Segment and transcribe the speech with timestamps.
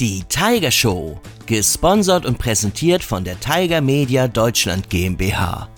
[0.00, 5.70] Die Tiger Show, gesponsert und präsentiert von der Tiger Media Deutschland GmbH.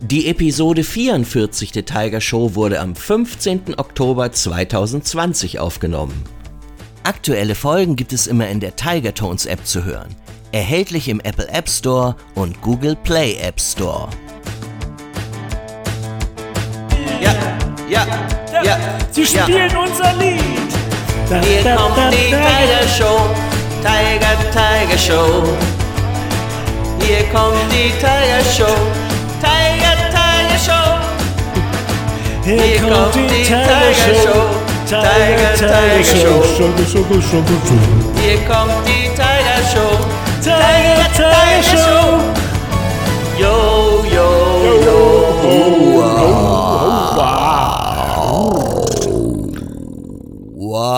[0.00, 3.74] Die Episode 44 der Tiger Show wurde am 15.
[3.76, 6.24] Oktober 2020 aufgenommen.
[7.02, 10.16] Aktuelle Folgen gibt es immer in der Tiger Tones App zu hören.
[10.50, 14.08] Erhältlich im Apple App Store und Google Play App Store.
[17.20, 17.34] Ja,
[17.90, 18.06] ja,
[18.64, 18.78] ja.
[19.10, 20.40] Sie spielen unser Lied.
[21.44, 23.47] Hier kommt die Tiger Show.
[23.82, 25.46] タイガタイガショー
[28.00, 28.68] タイガショー
[29.40, 30.78] タイガタイガショー
[33.48, 36.58] タイガショータイガタイガショー
[39.16, 45.87] タイガショータイガタイガショー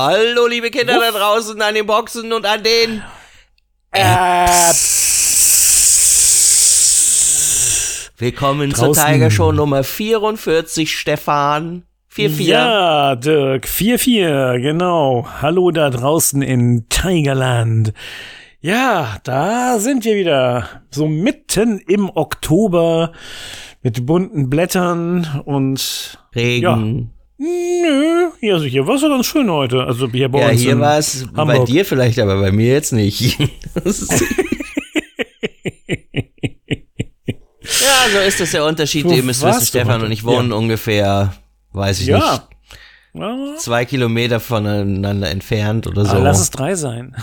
[0.03, 3.03] Hallo, liebe Kinder da draußen an den Boxen und an den
[8.17, 9.05] Willkommen zur Draußen.
[9.05, 11.83] Tiger Show Nummer 44, Stefan.
[12.09, 12.47] 44.
[12.49, 15.29] Ja, Dirk, 4-4, genau.
[15.43, 17.93] Hallo da draußen in Tigerland.
[18.63, 20.67] Ja, da sind wir wieder.
[20.91, 23.13] So mitten im Oktober
[23.83, 27.13] mit bunten Blättern und Regen.
[27.41, 29.83] Nö, ja, also hier war es ja ganz schön heute.
[29.85, 32.93] Also hier bei Ja, uns hier war es bei dir vielleicht, aber bei mir jetzt
[32.93, 33.39] nicht.
[37.63, 39.07] Ja, so ist das der Unterschied.
[39.07, 41.35] Ihr müsst wissen, Stefan und ich wohnen ungefähr,
[41.73, 42.49] weiß ich nicht, Ja.
[43.15, 43.57] ja.
[43.59, 46.13] zwei Kilometer voneinander entfernt oder so.
[46.13, 47.15] Aber lass es drei sein.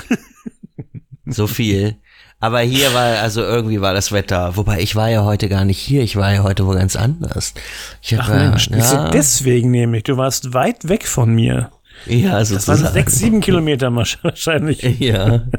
[1.26, 1.98] so viel.
[2.40, 4.56] Aber hier war, also irgendwie war das Wetter.
[4.56, 6.04] Wobei ich war ja heute gar nicht hier.
[6.04, 7.54] Ich war ja heute wo ganz anders.
[8.02, 9.10] Ich Ach ja, Mensch, ja, ja.
[9.10, 10.04] deswegen nämlich.
[10.04, 11.72] Du warst weit weg von mir.
[12.06, 14.82] ja, Das waren sechs, sieben Kilometer wahrscheinlich.
[15.00, 15.46] Ja.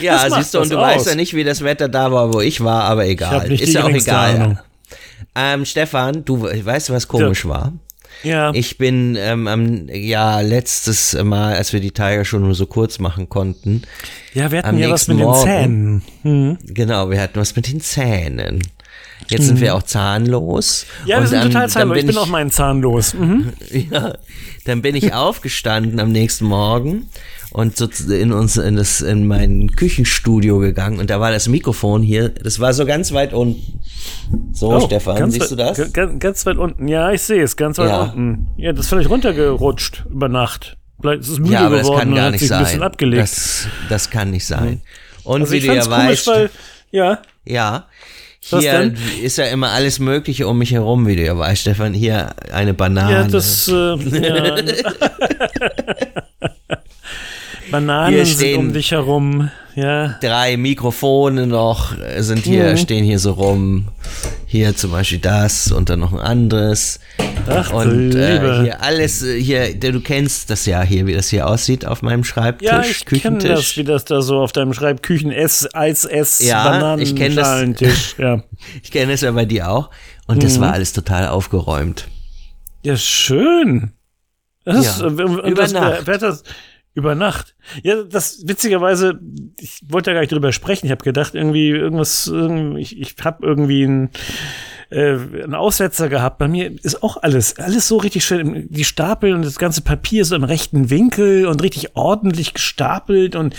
[0.00, 0.82] Ja, siehst du, und du aus?
[0.82, 3.50] weißt ja nicht, wie das Wetter da war, wo ich war, aber egal.
[3.52, 4.62] Ist ja auch egal.
[5.34, 7.72] Ähm, Stefan, du weißt was komisch war?
[8.22, 8.50] Ja.
[8.54, 12.98] Ich bin ähm, am ja letztes Mal, als wir die Tiger schon nur so kurz
[12.98, 13.82] machen konnten,
[14.34, 15.42] ja, wir hatten ja was mit den Morgen.
[15.46, 16.02] Zähnen.
[16.22, 16.58] Hm.
[16.66, 18.62] genau, wir hatten was mit den Zähnen.
[19.28, 20.86] Jetzt sind wir auch zahnlos.
[21.04, 21.98] Ja, wir sind dann- total zahnlos.
[21.98, 23.14] Ich bin ich- auch meinen Zahn los.
[23.14, 23.52] Mhm.
[23.90, 24.14] Ja,
[24.64, 27.08] dann bin ich aufgestanden am nächsten Morgen
[27.52, 32.02] und so in uns in das in mein Küchenstudio gegangen und da war das Mikrofon
[32.02, 33.80] hier, das war so ganz weit unten.
[34.52, 35.92] So, Oh, Stefan, siehst du weit- das?
[35.92, 36.88] Ganz, ganz weit unten.
[36.88, 37.56] Ja, ich sehe es.
[37.56, 38.02] Ganz weit Ja.
[38.02, 38.48] unten.
[38.56, 40.76] Ja, das ist vielleicht runtergerutscht über Nacht.
[41.00, 42.80] Vielleicht ist es müde Ja, aber das geworden kann und gar nicht sich ein bisschen
[42.80, 42.86] sein.
[42.86, 43.22] abgelegt.
[43.22, 44.82] Das, das kann nicht sein.
[45.24, 46.50] Und also wie du ja weißt, weil,
[46.90, 47.86] ja, ja,
[48.40, 51.94] hier ist ja immer alles Mögliche um mich herum, wie du ja weißt, Stefan.
[51.94, 53.12] Hier eine Banane.
[53.12, 54.56] ja, das, äh, ja.
[57.70, 60.16] Bananen Hier sind stehen- um dich herum, ja.
[60.20, 62.76] drei Mikrofone noch äh, sind hier, Mhm.
[62.78, 63.88] stehen hier so rum.
[64.46, 67.00] Hier zum Beispiel das und dann noch ein anderes.
[67.50, 71.46] Ach, Und äh, hier alles, äh, hier, du kennst das ja hier, wie das hier
[71.46, 73.76] aussieht auf meinem Schreibtisch, Ja, ich kenne das, Küchentisch.
[73.76, 77.64] wie das da so auf deinem Schreibküchen S, Eis S, Ja, ich kenn das.
[78.18, 78.42] Ja.
[78.82, 79.90] Ich kenne es ja bei dir auch.
[80.26, 80.40] Und Mhm.
[80.40, 82.08] das war alles total aufgeräumt.
[82.82, 83.92] ja, schön.
[84.64, 86.08] Das Ja, ist, äh, das, Nacht.
[86.08, 86.42] Das?
[86.94, 87.54] Über Nacht.
[87.84, 89.20] Ja, das witzigerweise,
[89.60, 90.86] ich wollte ja gar nicht drüber sprechen.
[90.86, 94.10] Ich habe gedacht, irgendwie irgendwas, irgendwie, ich, ich habe irgendwie ein,
[94.90, 96.38] äh, einen Aussetzer gehabt.
[96.38, 98.66] Bei mir ist auch alles, alles so richtig schön.
[98.70, 103.54] Die Stapel und das ganze Papier so im rechten Winkel und richtig ordentlich gestapelt und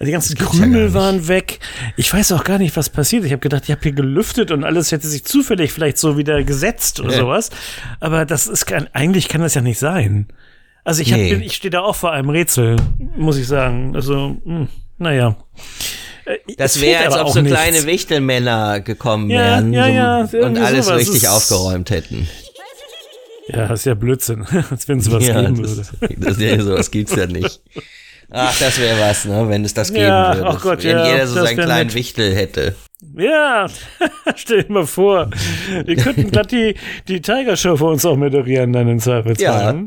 [0.00, 0.94] die ganzen ja Krümel nicht.
[0.94, 1.58] waren weg.
[1.96, 3.24] Ich weiß auch gar nicht, was passiert.
[3.24, 6.44] Ich habe gedacht, ich habe hier gelüftet und alles hätte sich zufällig vielleicht so wieder
[6.44, 7.18] gesetzt oder Ja.
[7.18, 7.50] sowas.
[7.98, 10.28] Aber das ist kein, eigentlich kann das ja nicht sein.
[10.86, 11.30] Also ich, hab, Nee.
[11.34, 12.76] bin- ich stehe da auch vor einem Rätsel,
[13.16, 13.94] muss ich sagen.
[13.96, 15.36] Also, mh, naja.
[16.24, 17.58] Äh, Das wäre, als ob auch so nichts.
[17.58, 21.00] kleine Wichtelmänner gekommen Ja, wären ja, so, ja, und alles sowas.
[21.00, 22.28] richtig aufgeräumt hätten.
[23.48, 24.44] Ja, ist ja Blödsinn.
[24.70, 26.14] Als wenn es was ja, geben das, würde.
[26.18, 27.60] das, ja, sowas gibt's ja nicht.
[28.30, 30.46] Ach, das wäre was, ne, wenn es das geben würde.
[30.46, 31.94] ach Gott, wenn jeder so das seinen kleinen nett.
[31.96, 32.74] Wichtel hätte.
[33.14, 33.66] Ja,
[34.36, 35.30] stell dir mal vor.
[35.84, 36.74] Wir könnten glatt die,
[37.08, 39.86] die Tiger Show für uns auch moderieren, dann in Zweifelsfall.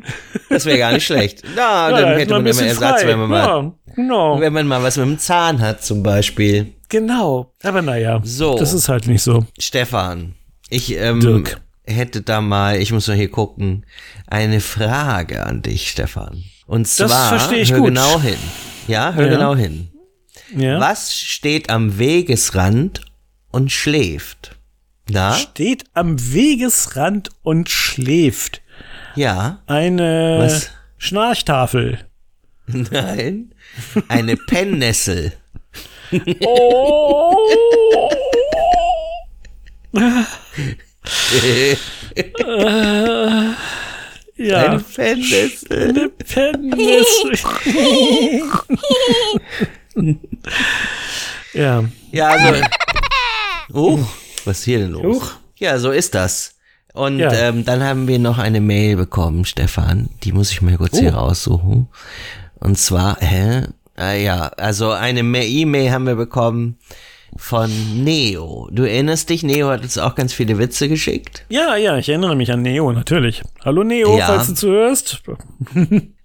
[0.50, 1.44] Das wäre gar nicht schlecht.
[1.56, 3.08] Na, Ja, dann da hätte man immer Ersatz, frei.
[3.08, 4.40] wenn man mal, Ja, genau.
[4.40, 6.74] wenn man mal was mit dem Zahn hat, zum Beispiel.
[6.90, 7.54] Genau.
[7.64, 8.58] Aber naja, So.
[8.58, 9.46] das ist halt nicht so.
[9.60, 10.34] Stefan,
[10.70, 11.62] ich ähm, Dirk.
[11.86, 13.86] hätte da mal, ich muss mal hier gucken,
[14.28, 16.44] eine Frage an dich, Stefan.
[16.66, 17.88] Und zwar, verstehe ich hör gut.
[17.90, 18.38] genau hin.
[18.88, 19.32] Ja, hör Ja.
[19.34, 19.90] genau hin.
[20.56, 20.80] Ja.
[20.80, 23.02] Was steht am Wegesrand
[23.52, 24.56] und schläft?
[25.10, 25.34] Na?
[25.34, 28.62] Steht am Wegesrand und schläft.
[29.16, 29.62] Ja.
[29.66, 30.72] Eine Was?
[30.98, 32.00] Schnarchtafel.
[32.68, 33.56] Nein,
[34.08, 35.34] eine Pennnessel.
[36.42, 37.36] Oh.
[44.36, 44.66] ja.
[44.66, 45.90] Eine Pennnessel.
[45.90, 47.40] Eine Pennnessel.
[51.54, 51.84] ja.
[52.12, 52.62] Ja, also.
[53.74, 54.00] Oh,
[54.46, 55.04] was ist hier denn los?
[55.04, 55.32] Huch.
[55.58, 56.56] Ja, so ist das.
[56.94, 57.32] Und Ja.
[57.32, 60.10] ähm, dann haben wir noch eine Mail bekommen, Stefan.
[60.24, 61.20] Die muss ich mir kurz hier Oh.
[61.20, 61.88] raussuchen.
[62.60, 63.68] Und zwar, hä?
[63.96, 66.78] Ah, ja, also eine Ma- E-Mail haben wir bekommen
[67.38, 67.70] von
[68.04, 68.70] Neo.
[68.72, 71.46] Du erinnerst dich, Neo hat uns auch ganz viele Witze geschickt.
[71.50, 73.44] ja, ja, ich erinnere mich an Neo, natürlich.
[73.64, 74.26] Hallo Neo, Ja.
[74.28, 75.22] falls du zuhörst.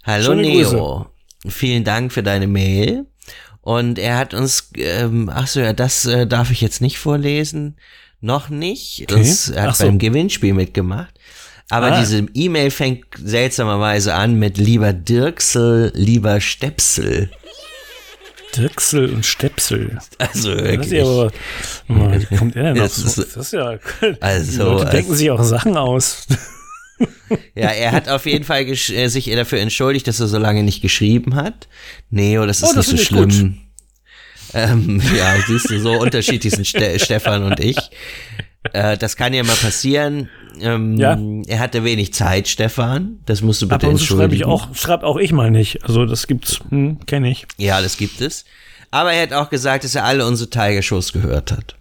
[0.05, 1.07] Hallo Neo.
[1.47, 3.07] Vielen Dank für deine Mail.
[3.65, 7.77] Und er hat uns, ähm, ach so, ja, das äh, darf ich jetzt nicht vorlesen.
[8.21, 9.03] Noch nicht.
[9.11, 9.21] Okay.
[9.23, 9.85] Das, er hat so.
[9.87, 11.15] beim Gewinnspiel mitgemacht.
[11.71, 12.01] Aber Ah.
[12.01, 17.31] diese E-Mail fängt seltsamerweise an mit lieber Dirksel, lieber Stepsel.
[18.55, 19.99] Dirksel und Stepsel.
[20.19, 20.91] Also wirklich.
[20.93, 21.33] ja aber,
[21.89, 23.23] wie kommt er denn auf Das so?
[23.23, 23.79] ist- Das ist ja,
[24.21, 26.27] Also, die Leute denken sich auch Sachen aus.
[27.55, 30.83] Ja, er hat auf jeden Fall äh, sich dafür entschuldigt, dass er so lange nicht
[30.83, 31.69] geschrieben hat.
[32.11, 33.59] Neo, das ist Oh, das nicht so schlimm.
[34.53, 37.77] Ähm, ja, siehst du, so unterschiedlich sind Ste Stefan und ich.
[38.73, 40.29] Äh, das kann ja mal passieren.
[40.61, 41.19] Ähm, Ja.
[41.49, 43.19] Er hatte wenig Zeit, Stefan.
[43.27, 44.43] Das musst du bitte und zu schreibe entschuldigen.
[44.43, 45.83] ich auch, schreibt auch ich mal nicht.
[45.85, 47.47] Also das gibt's, hm, kenne ich.
[47.57, 48.45] Ja, das gibt es.
[48.93, 51.75] Aber er hat auch gesagt, dass er alle unsere Tiger-Shows gehört hat.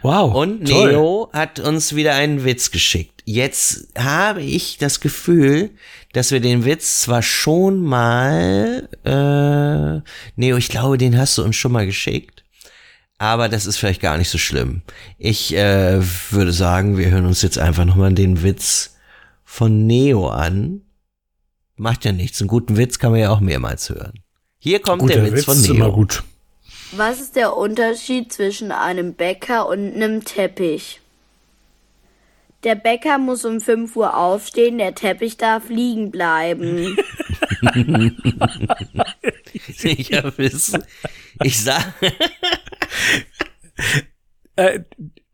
[0.00, 0.34] Wow.
[0.34, 0.92] Und toll.
[0.92, 3.11] Neo hat uns wieder einen Witz geschickt.
[3.24, 5.70] Jetzt habe ich das Gefühl,
[6.12, 11.56] dass wir den Witz zwar schon mal, äh, Neo, ich glaube, den hast du uns
[11.56, 12.44] schon mal geschickt.
[13.18, 14.82] Aber das ist vielleicht gar nicht so schlimm.
[15.16, 18.96] Ich äh, würde sagen, wir hören uns jetzt einfach nochmal den Witz
[19.44, 20.80] von Neo an.
[21.76, 22.40] Macht ja nichts.
[22.40, 24.14] Einen guten Witz kann man ja auch mehrmals hören.
[24.58, 25.94] Hier kommt Guter der Witz, Witz von ist immer Neo.
[25.94, 26.24] gut.
[26.90, 31.01] Was ist der Unterschied zwischen einem Bäcker und einem Teppich?
[32.64, 36.96] Der Bäcker muss um 5 Uhr aufstehen, der Teppich darf liegen bleiben.
[39.82, 40.72] Ich hab es.
[41.42, 41.92] Ich sag,
[44.56, 44.80] Äh,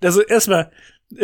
[0.03, 0.71] also erstmal,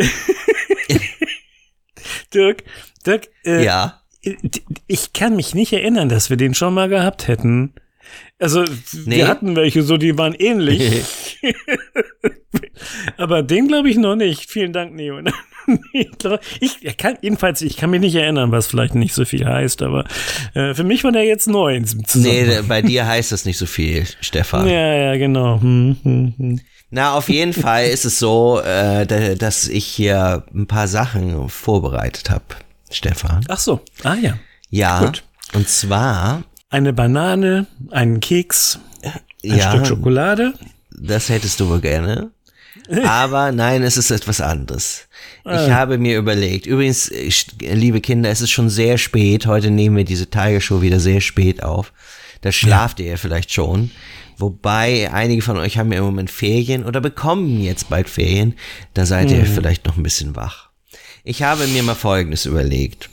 [2.33, 2.63] Dirk,
[3.05, 4.01] Dirk, äh, ja.
[4.87, 7.73] ich kann mich nicht erinnern, dass wir den schon mal gehabt hätten.
[8.37, 8.63] Also,
[9.05, 9.15] Nee.
[9.17, 11.39] wir hatten welche, so, die waren ähnlich.
[13.17, 14.51] Aber den glaube ich noch nicht.
[14.51, 15.21] Vielen Dank, Neo.
[16.59, 20.05] Ich, kann, jedenfalls, ich kann mich nicht erinnern, was vielleicht nicht so viel heißt, aber
[20.53, 21.81] äh, für mich war der jetzt neu
[22.15, 24.67] Nee, bei dir heißt das nicht so viel, Stefan.
[24.67, 25.59] ja, ja, genau.
[25.61, 26.59] Hm, hm, hm.
[26.91, 31.49] Na, auf jeden Fall ist es so, äh, da- dass ich hier ein paar Sachen
[31.49, 32.43] vorbereitet habe,
[32.91, 33.43] Stefan.
[33.49, 33.81] Ach so.
[34.03, 34.37] Ah ja.
[34.69, 35.23] Ja, Gut.
[35.53, 39.11] und zwar, Eine Banane, einen Keks, ein
[39.57, 40.53] ja, Stück Schokolade.
[40.91, 42.31] das hättest du wohl gerne.
[43.05, 45.07] Aber nein, es ist etwas anderes.
[45.43, 45.69] Ich Ah.
[45.71, 47.11] habe mir überlegt, übrigens,
[47.59, 49.45] liebe Kinder, es ist schon sehr spät.
[49.47, 51.93] Heute nehmen wir diese Tiger Show wieder sehr spät auf.
[52.41, 53.91] Da schlaft ihr ja vielleicht schon.
[54.37, 58.53] Wobei einige von euch haben ja im Moment Ferien oder bekommen jetzt bald Ferien.
[58.93, 59.39] Da seid Hm.
[59.39, 60.69] ihr vielleicht noch ein bisschen wach.
[61.23, 63.09] Ich habe mir mal Folgendes überlegt.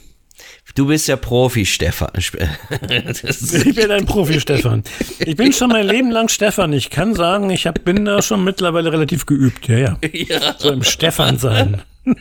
[0.75, 2.11] Du bist ja Profi, Stefan.
[2.17, 4.83] Ich bin ein Profi, Stefan.
[5.19, 6.73] Ich bin schon mein Leben lang Stefan.
[6.73, 9.67] Ich kann sagen, ich hab, bin da schon mittlerweile relativ geübt.
[9.67, 9.97] Ja, ja.
[10.11, 10.55] ja.
[10.57, 11.81] So im Stefan sein.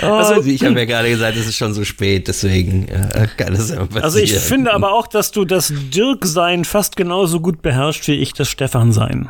[0.00, 3.68] Also, ich habe ja gerade gesagt, es ist schon so spät, deswegen äh, kann das
[3.68, 4.02] ja passieren.
[4.02, 8.32] Also ich finde aber auch, dass du das Dirk-Sein fast genauso gut beherrscht wie ich
[8.32, 9.28] das Stefan-Sein.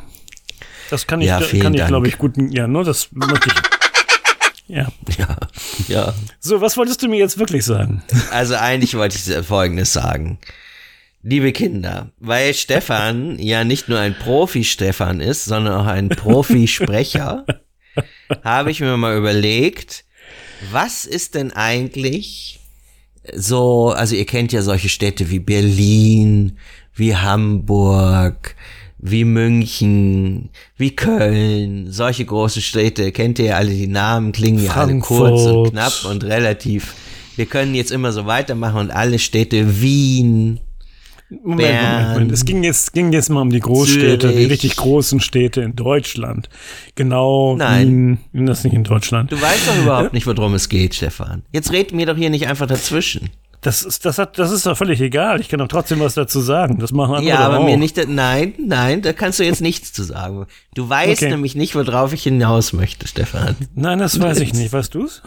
[0.91, 3.80] Das kann ich, Ja, kann ich glaube ich, gut, ja, nur das möchte ich.
[4.71, 4.87] Ja.
[5.19, 5.37] Ja,
[5.89, 6.15] ja.
[6.39, 8.03] So, was wolltest du mir jetzt wirklich sagen?
[8.31, 10.39] Also eigentlich wollte ich Folgendes sagen.
[11.23, 17.45] Liebe Kinder, weil Stefan ja nicht nur ein Profi-Stefan ist, sondern auch ein Profisprecher,
[18.45, 20.05] habe ich mir mal überlegt,
[20.71, 22.61] was ist denn eigentlich
[23.35, 26.59] so, also ihr kennt ja solche Städte wie Berlin,
[26.95, 28.55] wie Hamburg,
[29.02, 34.73] wie München, wie Köln, solche große Städte, kennt ihr ja alle, die Namen klingen ja
[34.73, 36.95] alle kurz und knapp und relativ.
[37.37, 40.61] Wir können jetzt immer so weitermachen und alle Städte, Wien,
[41.30, 42.33] Moment, Moment, Bern, Moment.
[42.33, 44.50] Es ging jetzt, ging jetzt mal um die Großstädte, die Zürich.
[44.50, 46.49] richtig großen Städte in Deutschland.
[46.97, 47.57] Genau.
[47.57, 48.19] Nein.
[48.33, 49.30] Wien, das nicht in Deutschland.
[49.30, 51.42] Du weißt doch überhaupt nicht, worum es geht, Stefan.
[51.52, 53.30] Jetzt red mir doch hier nicht einfach dazwischen.
[53.62, 55.38] Das ist, das hat, das ist doch völlig egal.
[55.40, 56.79] Ich kann doch trotzdem was dazu sagen.
[56.79, 57.64] Das machen andere Ja, aber auch.
[57.64, 60.47] mir nicht, nein, nein, da kannst du jetzt nichts zu sagen.
[60.75, 61.31] Du weißt Okay.
[61.31, 63.57] nämlich nicht, worauf ich hinaus möchte, Stefan.
[63.75, 64.73] Nein, das weiß ich nicht.
[64.73, 65.23] Weißt du's?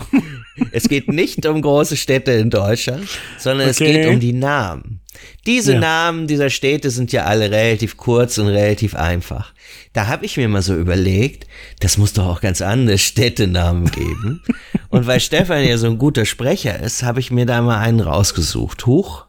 [0.71, 3.93] Es geht nicht um große Städte in Deutschland, sondern es Okay.
[4.01, 4.99] geht um die Namen.
[5.45, 5.79] Diese Ja.
[5.79, 9.53] Namen dieser Städte sind ja alle relativ kurz und relativ einfach.
[9.93, 11.47] Da habe ich mir mal so überlegt,
[11.79, 14.41] das muss doch auch ganz andere Städtenamen geben.
[14.89, 17.99] und weil Stefan ja so ein guter Sprecher ist, habe ich mir da mal einen
[17.99, 18.85] rausgesucht.
[18.85, 19.25] Huch,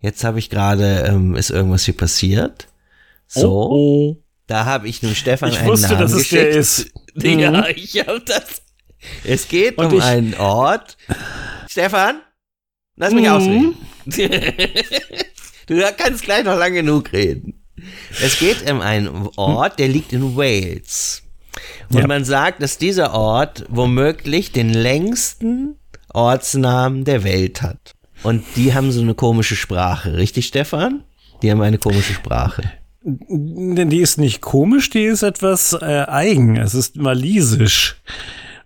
[0.00, 2.68] jetzt habe ich gerade, ähm, ist irgendwas hier passiert.
[3.26, 4.16] So, Oh,
[4.46, 6.56] da habe ich nun Stefan Ich einen wusste, Namen dass es der geschickt.
[6.56, 6.90] ist.
[7.22, 7.64] Ja, Mhm.
[7.76, 8.62] ich habe das.
[9.24, 10.96] Es geht Und um einen Ort.
[11.68, 12.20] Stefan,
[12.96, 13.30] lass mich Mhm.
[13.30, 13.74] ausreden.
[15.66, 17.62] du kannst gleich noch lang genug reden.
[18.22, 21.22] Es geht um einen Ort, der liegt in Wales.
[21.90, 22.06] Und Ja.
[22.06, 25.76] man sagt, dass dieser Ort womöglich den längsten
[26.12, 27.92] Ortsnamen der Welt hat.
[28.22, 31.04] Und die haben so eine komische Sprache, richtig, Stefan?
[31.42, 32.62] Die haben eine komische Sprache.
[33.02, 36.56] Denn die ist nicht komisch, die ist etwas äh, eigen.
[36.56, 37.96] Es ist walisisch.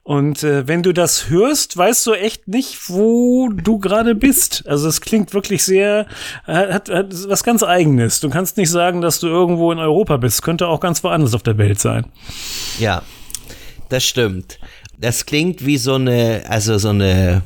[0.02, 4.64] Und äh, wenn du das hörst, weißt du echt nicht, wo du gerade bist.
[4.66, 6.06] Also es klingt wirklich sehr,
[6.46, 8.20] äh, hat, hat was ganz Eigenes.
[8.20, 10.42] Du kannst nicht sagen, dass du irgendwo in Europa bist.
[10.42, 12.06] Könnte auch ganz woanders auf der Welt sein.
[12.78, 13.02] Ja,
[13.90, 14.58] das stimmt.
[14.98, 17.42] Das klingt wie so eine, also so eine,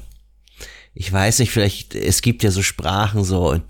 [0.94, 3.64] ich weiß nicht, vielleicht, es gibt ja so Sprachen so, und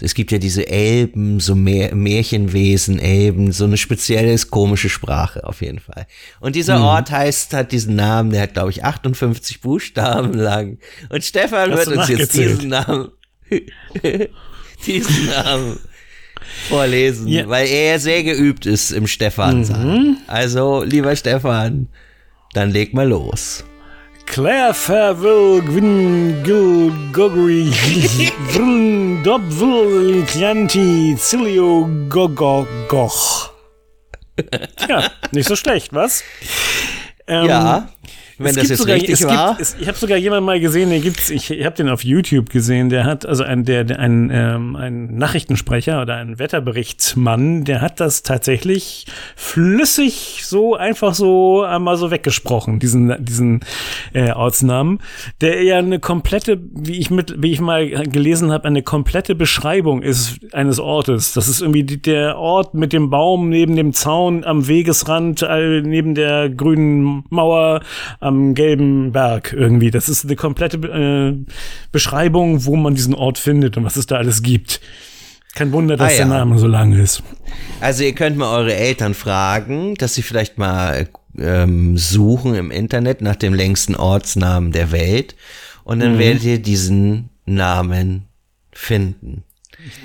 [0.00, 5.62] es gibt ja diese Elben, so Mär Märchenwesen, Elben, so eine spezielle, komische Sprache auf
[5.62, 6.06] jeden Fall.
[6.40, 10.78] Und dieser Ort heißt, hat diesen Namen, der hat glaube ich 58 Buchstaben lang.
[11.08, 13.08] Und Stefan Hast wird uns jetzt diesen Namen,
[14.86, 15.78] diesen Namen
[16.68, 17.48] vorlesen, Ja.
[17.48, 20.18] weil er sehr geübt ist im Stefan sagen.
[20.26, 21.88] Also, lieber Stefan,
[22.52, 23.64] dann leg mal los.
[24.26, 27.70] Claire Fairville Gwyn Gil Gogri
[28.52, 33.50] Vrn Dobvil Chianti Cilio Gogogoch.
[34.88, 36.22] Ja, nicht so schlecht, was?
[37.26, 37.88] Ähm, Ja,
[38.38, 39.50] wenn es das jetzt sogar, richtig war.
[39.50, 41.30] Gibt, es, ich habe sogar jemanden mal gesehen, der gibt's.
[41.30, 42.88] Ich, ich habe den auf YouTube gesehen.
[42.90, 47.64] Der hat also ein der, der ein, ähm, ein Nachrichtensprecher oder ein Wetterberichtsmann.
[47.64, 52.78] Der hat das tatsächlich flüssig so einfach so einmal so weggesprochen.
[52.78, 53.60] Diesen diesen
[54.12, 55.00] äh, Ortsnamen,
[55.40, 60.02] der ja eine komplette, wie ich mit, wie ich mal gelesen habe, eine komplette Beschreibung
[60.02, 61.32] ist eines Ortes.
[61.32, 65.82] Das ist irgendwie die, der Ort mit dem Baum neben dem Zaun am Wegesrand, äh,
[65.82, 67.80] neben der grünen Mauer
[68.26, 69.90] am gelben Berg irgendwie.
[69.90, 71.52] Das ist eine komplette äh,
[71.92, 74.80] Beschreibung, wo man diesen Ort findet und was es da alles gibt.
[75.54, 76.16] Kein Wunder, dass Ah, ja.
[76.18, 77.22] der Name so lang ist.
[77.80, 83.20] Also ihr könnt mal eure Eltern fragen, dass sie vielleicht mal ähm, suchen im Internet
[83.22, 85.34] nach dem längsten Ortsnamen der Welt
[85.84, 86.02] und Mhm.
[86.02, 88.26] dann werdet ihr diesen Namen
[88.72, 89.44] finden.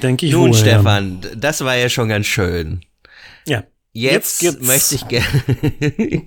[0.01, 2.82] Denke ich Nun, wohl, Stefan, das war ja schon ganz schön.
[3.48, 3.63] Ja.
[3.94, 5.25] Jetzt, Jetzt möchte ich gerne.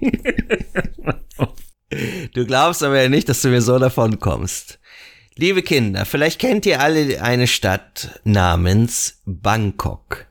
[2.35, 4.79] du glaubst aber ja nicht, dass du mir so davon kommst.
[5.37, 10.27] Liebe Kinder, vielleicht kennt ihr alle eine Stadt namens Bangkok.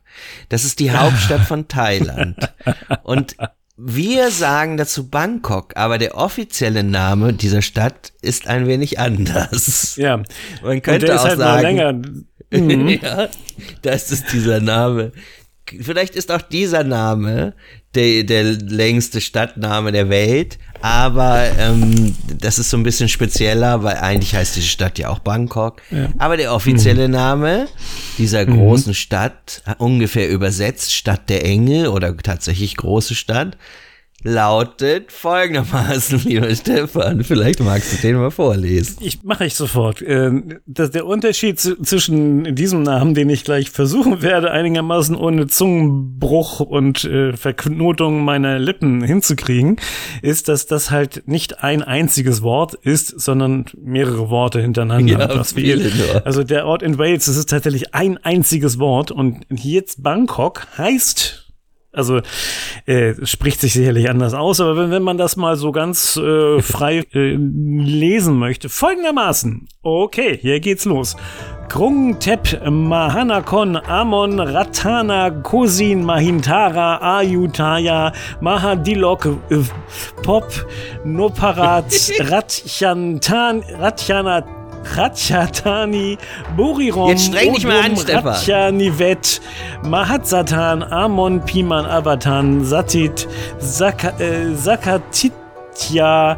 [0.49, 2.37] Das ist die Hauptstadt von Thailand.
[3.03, 3.35] Und
[3.75, 9.95] wir sagen dazu Bangkok, aber der offizielle Name dieser Stadt ist ein wenig anders.
[9.97, 10.17] Ja.
[10.17, 10.25] Man
[10.63, 12.99] Und könnte der ist auch halt mal sagen, länger.
[13.01, 13.29] ja,
[13.81, 15.11] das ist dieser Name.
[15.65, 17.55] Vielleicht ist auch dieser Name
[17.95, 23.95] der, der längste Stadtname der Welt, aber ähm, das ist so ein bisschen spezieller, weil
[23.97, 25.81] eigentlich heißt diese Stadt ja auch Bangkok.
[26.17, 27.67] Aber der offizielle Name
[28.17, 33.57] dieser großen Stadt, ungefähr übersetzt Stadt der Engel oder tatsächlich große Stadt,
[34.23, 37.23] lautet folgendermaßen, lieber Stefan.
[37.23, 38.97] Vielleicht magst du den mal vorlesen.
[39.01, 40.01] Ich mache ich sofort.
[40.01, 40.31] Äh,
[40.65, 47.03] das, der Unterschied zwischen diesem Namen, den ich gleich versuchen werde, einigermaßen ohne Zungenbruch und
[47.05, 49.77] äh, Verknotung meiner Lippen hinzukriegen,
[50.21, 55.03] ist, dass das halt nicht ein einziges Wort ist, sondern mehrere Worte hintereinander.
[55.19, 56.25] Ja, wir- viele nur.
[56.25, 61.42] also der Ort in Wales, das ist tatsächlich ein einziges Wort und jetzt Bangkok heißt
[61.93, 62.21] also
[62.85, 66.61] äh, spricht sich sicherlich anders aus, aber wenn, wenn man das mal so ganz äh,
[66.61, 69.67] frei äh, lesen möchte, folgendermaßen.
[69.83, 71.15] Okay, hier geht's los.
[71.69, 79.57] Krung Tep Mahanakon Amon Ratana Kosin Mahintara Ayutaya Mahadilok äh,
[80.21, 80.51] Pop
[81.03, 84.45] Noparat Ratchantan Ratchanat
[84.95, 86.17] Ratchatani,
[86.55, 88.25] Burirom, Jetzt streng dich mal an, Stefan.
[88.33, 89.41] Ratchanivet,
[89.85, 93.27] Mahatsatan, Amon, Piman, Avatan, Satit,
[93.59, 96.37] Saka, äh, Sakatitya,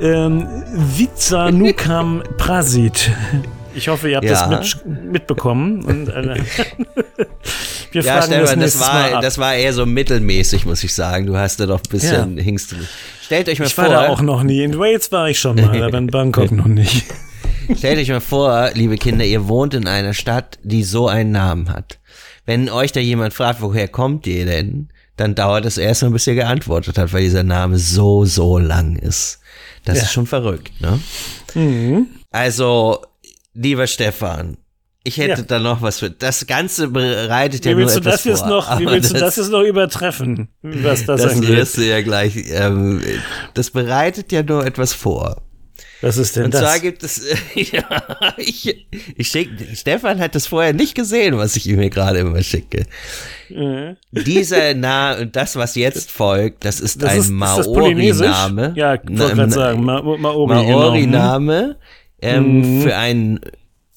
[0.00, 3.10] ähm, Vizanukam, Prasit.
[3.74, 4.48] Ich hoffe, ihr habt Ja.
[4.48, 5.84] das mit, mitbekommen.
[5.84, 6.36] Und, äh,
[7.92, 9.22] wir Ja, fragen das Stefan, das Mal war, ab.
[9.22, 11.26] das war eher so mittelmäßig, muss ich sagen.
[11.26, 12.42] Du hast da doch ein bisschen, Ja.
[12.42, 12.76] hingst du.
[13.22, 14.62] Stellt euch mal ich vor, war da auch noch nie.
[14.62, 17.04] In Wales war ich schon mal, aber in Bangkok noch nicht.
[17.76, 21.68] Stellt euch mal vor, liebe Kinder, ihr wohnt in einer Stadt, die so einen Namen
[21.70, 21.98] hat.
[22.44, 26.26] Wenn euch da jemand fragt, woher kommt ihr denn, dann dauert es erst mal, bis
[26.26, 29.40] ihr geantwortet habt, weil dieser Name so, so lang ist.
[29.84, 30.02] Das Ja.
[30.04, 32.06] ist schon verrückt, ne?
[32.30, 33.02] Also,
[33.54, 34.58] lieber Stefan,
[35.04, 35.46] ich hätte Ja.
[35.46, 36.10] da noch was für.
[36.10, 39.14] Das Ganze bereitet ja Wie nur willst du etwas das jetzt vor, noch, wie willst
[39.14, 41.48] du das jetzt noch übertreffen, was das, Das angeht?
[41.50, 42.36] wirst du ja gleich.
[42.50, 43.00] Ähm,
[43.54, 45.42] das bereitet ja nur etwas vor.
[46.02, 46.60] Was ist denn Und das?
[46.60, 47.22] zwar gibt es,
[47.54, 47.84] ja,
[48.36, 48.86] ich,
[49.16, 52.84] ich schick, Stefan hat das vorher nicht gesehen, was ich ihm hier gerade immer schicke.
[53.48, 53.96] Mhm.
[54.12, 57.30] Dieser Name, das, was jetzt folgt, das ist das ein ist?
[57.30, 58.72] Maori-Name.
[58.76, 60.78] Ja, ich wollte gerade sagen, Ma Maori, genau.
[60.80, 61.76] Maori-Name
[62.20, 62.82] ähm, Mhm.
[62.82, 63.40] für einen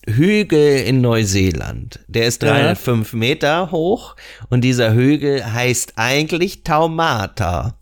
[0.08, 2.00] Hügel in Neuseeland.
[2.08, 2.50] Der ist Ja.
[2.53, 4.15] 305 Meter hoch
[4.50, 7.77] und dieser Hügel heißt eigentlich Taumata.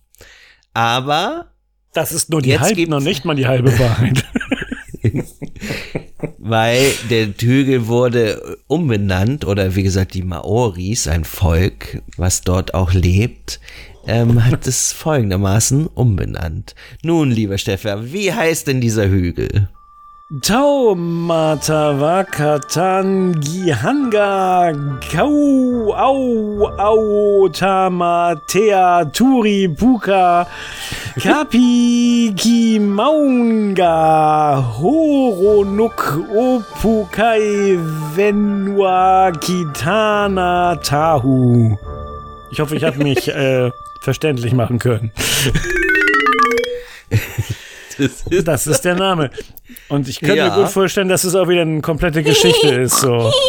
[0.74, 1.48] Aber
[1.98, 4.24] Das ist nur die Jetzt halbe, noch nicht mal die halbe Wahrheit.
[6.38, 12.94] weil der Hügel wurde umbenannt oder wie gesagt die Maoris, ein Volk, was dort auch
[12.94, 13.60] lebt,
[14.06, 16.76] ähm, hat es folgendermaßen umbenannt.
[17.02, 19.68] Nun, lieber Stefan, wie heißt denn dieser Hügel?
[20.30, 30.46] Taumata Wakatan Gihanga Kau Au Au Tamatea Turi Puka
[31.18, 33.86] Kapi Kimaunga
[34.62, 35.96] Horonuk
[36.36, 37.78] Opukai
[38.14, 41.78] Venua Kitana Tahu.
[42.52, 45.14] Ich hoffe, ich habe mich äh, verständlich machen können.
[48.44, 49.30] Das ist der Name.
[49.90, 50.50] Und ich könnte Ja.
[50.56, 53.00] mir gut vorstellen, dass es auch wieder eine komplette Geschichte ist.
[53.02, 53.32] So.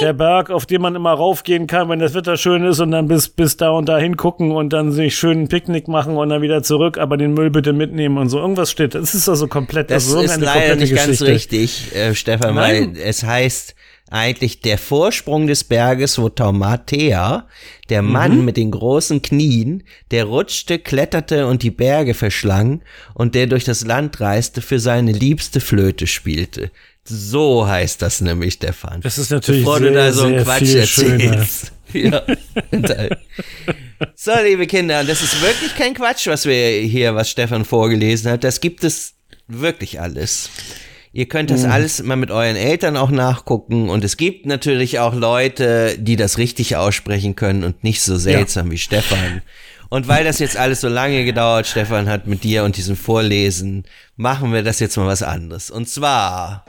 [0.00, 3.06] Der Berg, auf den man immer raufgehen kann, wenn das Wetter schön ist und dann
[3.08, 6.42] bis, bis da und da hingucken und dann sich schön ein Picknick machen und dann
[6.42, 8.38] wieder zurück, aber den Müll bitte mitnehmen und so.
[8.38, 8.94] Irgendwas steht.
[8.94, 11.26] Das ist also komplett, Das also ist leider nicht ganz Geschichte.
[11.26, 12.94] richtig, äh, Stefan, Nein.
[12.94, 13.74] weil es heißt
[14.12, 17.46] eigentlich der Vorsprung des Berges, wo Taumatea,
[17.90, 18.12] der Mhm.
[18.12, 22.82] Mann mit den großen Knien, der rutschte, kletterte und die Berge verschlang
[23.14, 26.70] und der durch das Land reiste, für seine liebste Flöte spielte.
[27.04, 29.00] So heißt das nämlich, Stefan.
[29.00, 31.72] Das ist natürlich Bevor sehr, du da so einen Quatsch erzählst.
[31.92, 32.22] Ja.
[34.14, 38.44] so, liebe Kinder, das ist wirklich kein Quatsch, was wir hier, was Stefan vorgelesen hat.
[38.44, 39.14] Das gibt es
[39.48, 40.50] wirklich alles.
[41.12, 41.54] Ihr könnt Mhm.
[41.54, 46.14] das alles mal mit euren Eltern auch nachgucken und es gibt natürlich auch Leute, die
[46.14, 49.42] das richtig aussprechen können und nicht so seltsam wie Stefan.
[49.90, 53.84] Und weil das jetzt alles so lange gedauert, Stefan hat mit dir und diesem Vorlesen,
[54.16, 55.68] machen wir das jetzt mal was anderes.
[55.70, 56.64] Und zwar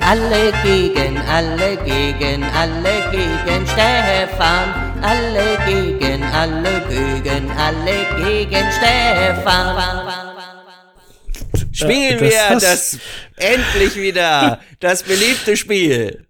[0.00, 4.74] Alle gegen, alle gegen, alle gegen Stefan.
[5.00, 10.08] Alle gegen, alle gegen, alle gegen Stefan.
[11.72, 12.98] spielen das wir hast- das
[13.36, 16.26] endlich wieder, das beliebte Spiel.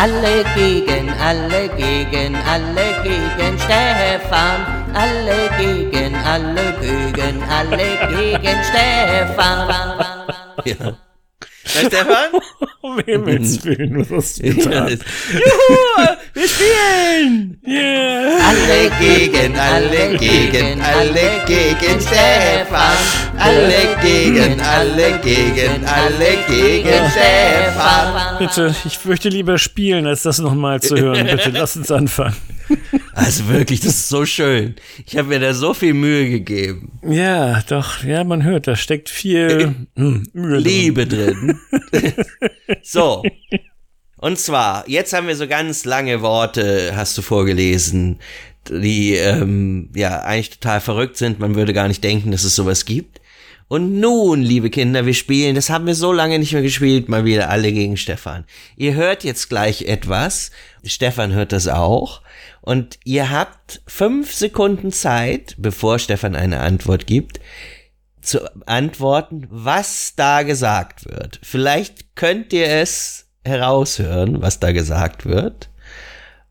[0.00, 4.64] Alle gegen, alle gegen, alle gegen Stefan.
[4.94, 9.68] Alle gegen, alle gegen, alle gegen Stefan.
[10.64, 10.96] Ja.
[11.74, 12.30] Na, Stefan?
[12.82, 14.52] Um Himmels Willen, was hast du Ja,
[14.86, 14.88] getan?
[15.32, 17.60] Juhu, wir spielen!
[17.66, 18.40] Yeah.
[18.48, 22.96] Alle gegen, alle gegen, alle gegen Stefan.
[23.40, 28.38] Alle gegen, alle gegen, alle gegen Stefan.
[28.38, 31.26] Bitte, ich möchte lieber spielen, als das nochmal zu hören.
[31.26, 32.36] Bitte, lass uns anfangen.
[33.14, 34.76] Also wirklich, das ist so schön.
[35.06, 37.00] Ich habe mir da so viel Mühe gegeben.
[37.02, 40.64] Ja, doch, ja, man hört, da steckt viel hm, Mühe drin.
[40.64, 41.58] Liebe drin.
[42.82, 43.22] so.
[44.18, 48.18] Und zwar, jetzt haben wir so ganz lange Worte, hast du vorgelesen,
[48.68, 51.38] die ähm, ja eigentlich total verrückt sind.
[51.38, 53.19] Man würde gar nicht denken, dass es sowas gibt.
[53.70, 57.24] Und nun, liebe Kinder, wir spielen, das haben wir so lange nicht mehr gespielt, mal
[57.24, 58.44] wieder alle gegen Stefan.
[58.76, 60.50] Ihr hört jetzt gleich etwas.
[60.82, 62.20] Stefan hört das auch.
[62.62, 67.38] Und ihr habt fünf Sekunden Zeit, bevor Stefan eine Antwort gibt,
[68.20, 71.38] zu antworten, was da gesagt wird.
[71.40, 75.70] Vielleicht könnt ihr es heraushören, was da gesagt wird.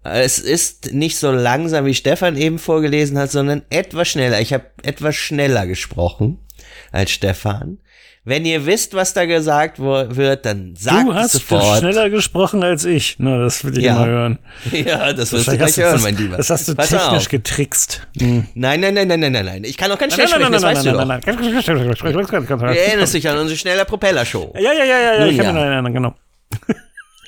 [0.03, 4.39] Es ist nicht so langsam, wie Stefan eben vorgelesen hat, sondern etwas schneller.
[4.39, 6.39] Ich habe etwas schneller gesprochen
[6.91, 7.77] als Stefan.
[8.25, 11.79] Wenn ihr wisst, was da gesagt wird, dann sagt Du es hast sofort.
[11.79, 13.15] schneller gesprochen als ich.
[13.17, 13.95] Na, das will ich Ja.
[13.95, 14.39] mal hören.
[14.71, 16.37] Ja, das wirst du gleich hast du hören, das, mein Lieber.
[16.37, 17.29] Das hast du Pass technisch auf.
[17.29, 18.07] getrickst.
[18.19, 19.63] Nein, nein, nein, nein, nein, nein, nein.
[19.63, 21.05] Ich kann auch ganz schnell sprechen, das weißt du doch.
[21.05, 24.53] Du erinnerst dich an unsere schneller Propeller-Show.
[24.55, 26.15] Ja, ja, ja, ja, ja, ich kann mich noch erinnern, genau.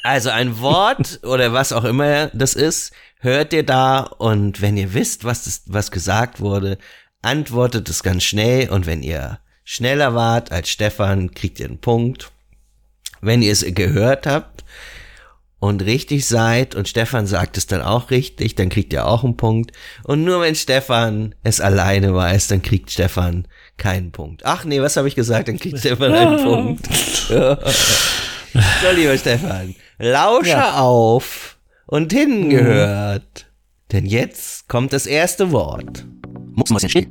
[0.03, 4.93] Also ein Wort oder was auch immer das ist, hört ihr da und wenn ihr
[4.93, 6.77] wisst, was, das, was gesagt wurde,
[7.21, 9.39] antwortet es ganz schnell und wenn ihr
[9.73, 12.31] schneller wart als Stefan, kriegt ihr einen Punkt.
[13.21, 14.65] wenn ihr es gehört habt
[15.59, 19.37] und richtig seid und Stefan sagt es dann auch richtig, dann kriegt ihr auch einen
[19.37, 19.71] Punkt.
[20.03, 24.41] Und nur wenn Stefan es alleine weiß, dann kriegt Stefan keinen Punkt.
[24.43, 25.47] Ach nee, was habe ich gesagt?
[25.47, 26.85] Dann kriegt Stefan einen Punkt.
[26.87, 27.57] so,
[28.95, 30.79] lieber Stefan, lausche Ja.
[30.79, 33.45] auf und hingehört.
[33.91, 36.05] Denn jetzt kommt das erste Wort.
[36.55, 37.07] Mucksmäuschen still.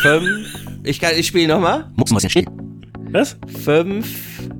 [0.00, 0.55] Fünf.
[0.86, 1.90] Ich kann, ich spiele nochmal.
[1.96, 2.46] Mucksmäuschen still.
[3.10, 3.36] Was?
[3.64, 4.06] Fünf.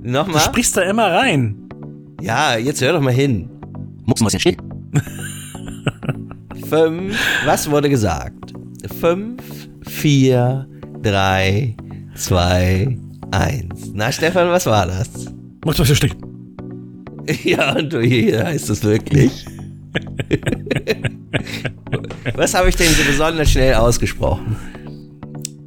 [0.02, 0.40] Du Nochmal.
[0.40, 1.68] sprichst da immer rein.
[2.20, 3.48] Ja, jetzt hör doch mal hin.
[4.06, 4.56] Mucksmäuschen still.
[6.68, 7.16] Fünf.
[7.44, 8.52] Was wurde gesagt?
[9.00, 9.40] Fünf,
[9.86, 10.66] vier,
[11.00, 11.76] drei,
[12.16, 12.98] zwei,
[13.30, 13.92] eins.
[13.94, 15.08] Na, Stefan, was war das?
[15.64, 16.12] Mach das ja still.
[17.42, 19.44] Ja, und du, hier heißt es wirklich.
[22.36, 24.54] was habe ich denn so besonders schnell ausgesprochen?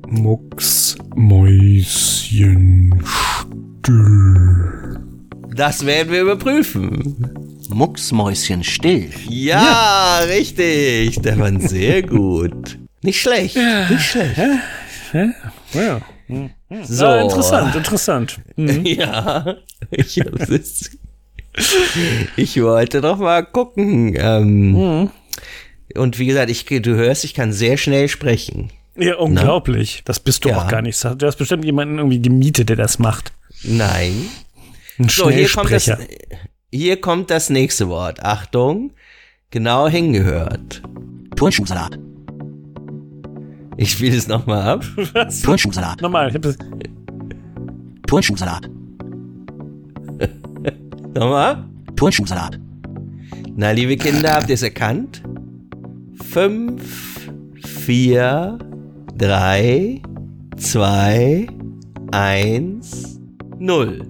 [0.10, 3.04] Mucksmäuschen
[3.82, 5.00] still.
[5.56, 7.28] Das werden wir überprüfen.
[7.70, 9.10] Mucksmäuschen still.
[9.30, 11.16] Ja, richtig.
[11.16, 12.78] Stefan, sehr gut.
[13.02, 13.58] Nicht schlecht.
[13.90, 14.40] Nicht schlecht.
[15.74, 16.02] Ja.
[16.84, 17.06] So.
[17.06, 18.40] Ah, interessant, interessant.
[18.56, 18.86] Mhm.
[18.86, 19.56] Ja,
[19.92, 20.22] ich,
[22.38, 24.16] ich wollte doch mal gucken.
[24.18, 25.10] Ähm,
[25.96, 28.70] Und wie gesagt, ich, du hörst, ich kann sehr schnell sprechen.
[29.00, 30.02] Ja, unglaublich.
[30.06, 30.58] Das bist du Ja.
[30.58, 31.02] auch gar nicht.
[31.04, 33.32] Du hast bestimmt jemanden irgendwie gemietet, der das macht.
[33.64, 34.26] Nein.
[34.98, 35.90] Ein So, hier kommt, das,
[36.72, 38.22] hier kommt das nächste Wort.
[38.24, 38.92] Achtung,
[39.50, 40.82] genau hingehört.
[41.36, 41.98] Turnschuhsalat.
[43.78, 44.86] Ich spiele es nochmal ab.
[45.14, 45.42] Was?
[45.42, 46.02] Turnschuhsalat.
[46.02, 46.58] Nochmal, ich hab das.
[48.08, 48.70] Turnschuhsalat.
[51.16, 51.66] Nochmal.
[51.96, 52.60] Turnschuhsalat.
[53.56, 55.22] Na, liebe Kinder, habt ihr es erkannt?
[56.30, 57.30] Fünf,
[57.86, 58.60] vier,
[59.20, 60.02] drei,
[60.58, 61.46] zwei,
[62.12, 63.20] eins,
[63.60, 64.08] null.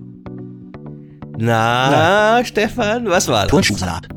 [1.37, 3.51] Na, Stefan, was war das?
[3.51, 4.07] Turnschuhsalat.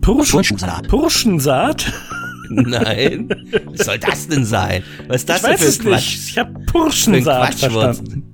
[0.00, 0.88] Turnschuhsalat.
[0.88, 1.92] Purschensaat?
[2.50, 3.28] Nein.
[3.66, 4.82] Was soll das denn sein?
[5.08, 5.94] Was ist das Ich weiß denn es für nicht.
[5.94, 6.28] Quatsch?
[6.28, 8.32] Ich habe Für ein Purschensaat verstanden.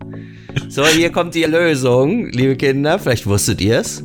[0.69, 2.99] So, hier kommt die Lösung, liebe Kinder.
[2.99, 4.03] Vielleicht wusstet ihr es.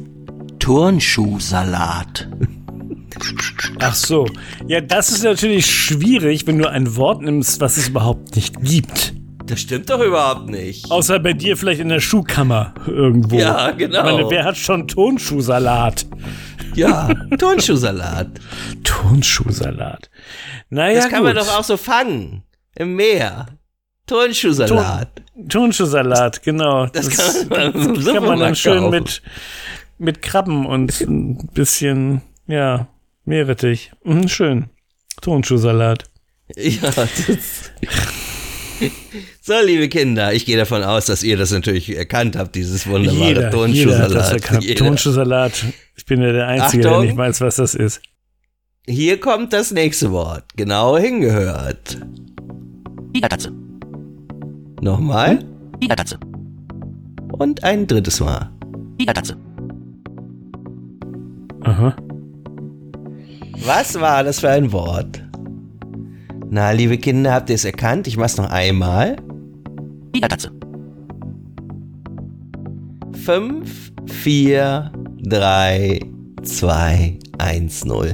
[0.60, 2.30] Turnschuhsalat.
[3.90, 4.26] Ach so.
[4.68, 9.14] Ja, das ist natürlich schwierig, wenn du ein Wort nimmst, was es überhaupt nicht gibt.
[9.46, 10.90] Das stimmt doch überhaupt nicht.
[10.90, 13.38] Außer bei dir vielleicht in der Schuhkammer irgendwo.
[13.38, 14.00] Ja, genau.
[14.00, 16.06] Ich meine, wer hat schon Tonschuhsalat?
[16.76, 18.30] Ja, Turnschuhsalat.
[18.84, 20.10] Tonschuhsalat.
[20.70, 21.34] Naja, Das kann gut.
[21.34, 22.44] man doch auch so fangen.
[22.76, 23.48] Im Meer.
[24.08, 25.10] Turnschuhsalat.
[25.50, 26.88] Tonschuhsalat, genau.
[26.88, 28.92] Das kann man im kann man dann schön kaufen.
[28.92, 29.22] mit,
[29.98, 32.88] mit Krabben und ein bisschen, ja,
[33.26, 33.92] Meerrettich.
[34.04, 34.66] Mhm, schön.
[35.22, 36.04] Tonschuhsalat.
[36.56, 37.72] Ja, das
[39.42, 43.28] So, liebe Kinder, ich gehe davon aus, dass ihr das natürlich erkannt habt, dieses wunderbare
[43.28, 44.12] Jeder, jeder hat Turnschuhsalat.
[44.16, 44.64] das erkannt.
[44.66, 44.86] Jeder.
[44.86, 45.66] Tonschuhsalat.
[45.96, 47.02] Ich bin ja der Einzige, Achtung.
[47.04, 48.02] der nicht weiß, was das ist.
[48.86, 50.44] Hier kommt das nächste Wort.
[50.58, 51.98] Genau hingehört.
[53.14, 53.54] Tigertatze.
[54.82, 55.40] Nochmal
[55.80, 56.20] Tigertatze.
[57.32, 58.50] und ein drittes Mal.
[58.98, 59.38] Tigertatze.
[61.62, 61.96] Aha.
[63.60, 65.22] Was war das für ein Wort?
[66.50, 68.08] Na, liebe Kinder, habt ihr es erkannt?
[68.08, 69.16] Ich mach's noch einmal.
[70.14, 70.52] Tigertatze.
[73.24, 74.92] Fünf, vier,
[75.24, 76.00] drei,
[76.44, 78.14] zwei, eins, null.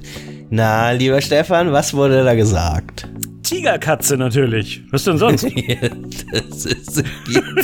[0.49, 3.07] Na, lieber Stefan, was wurde da gesagt?
[3.43, 4.83] Tigerkatze natürlich.
[4.91, 5.43] Was denn sonst?
[6.31, 7.03] das ist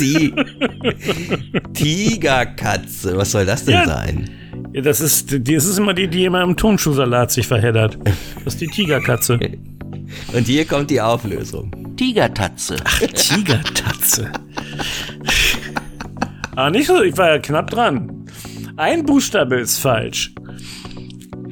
[0.00, 0.34] die
[1.74, 3.16] Tigerkatze.
[3.16, 3.86] Was soll das denn Ja.
[3.86, 4.28] sein?
[4.76, 7.98] Ja, das ist, die, das ist immer die, die immer im Tonschuhsalat sich verheddert.
[8.44, 9.38] Das ist die Tigerkatze.
[10.32, 11.70] Und hier kommt die Auflösung.
[11.96, 12.76] Tigertatze.
[13.14, 14.30] Tigertatze.
[16.56, 18.26] ah, nicht so, ich war ja knapp dran.
[18.76, 20.34] Ein Buchstabe ist falsch.